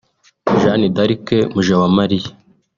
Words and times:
Jeanne 0.61 0.87
d’Arc 0.95 1.27
Mujawamariya 1.53 2.31